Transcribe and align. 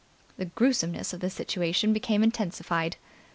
The 0.37 0.45
gruesomeness 0.45 1.13
of 1.13 1.19
the 1.19 1.29
situation 1.29 1.93
became 1.93 2.23
intensified. 2.23 2.97